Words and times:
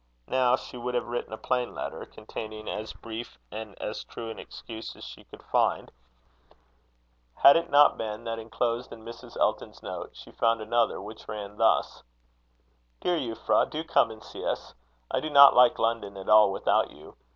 Now 0.27 0.55
she 0.55 0.77
would 0.77 0.95
have 0.95 1.05
written 1.05 1.31
a 1.31 1.37
plain 1.37 1.75
letter, 1.75 2.07
containing 2.07 2.67
as 2.67 2.91
brief 2.91 3.37
and 3.51 3.79
as 3.79 4.03
true 4.03 4.31
an 4.31 4.39
excuse 4.39 4.95
as 4.95 5.03
she 5.03 5.25
could 5.25 5.43
find, 5.43 5.91
had 7.35 7.55
it 7.55 7.69
not 7.69 7.99
been, 7.99 8.23
that, 8.23 8.39
inclosed 8.39 8.91
in 8.91 9.05
Mrs. 9.05 9.37
Elton's 9.37 9.83
note 9.83 10.09
she 10.15 10.31
found 10.31 10.59
another, 10.59 10.99
which 10.99 11.27
ran 11.27 11.55
thus: 11.55 12.01
"DEAR 13.01 13.17
EUPHRA, 13.19 13.67
Do 13.69 13.83
come 13.83 14.09
and 14.09 14.23
see 14.23 14.43
us. 14.43 14.73
I 15.11 15.19
do 15.19 15.29
not 15.29 15.55
like 15.55 15.77
London 15.77 16.17
at 16.17 16.29
all 16.29 16.51
without 16.51 16.89
you. 16.89 17.15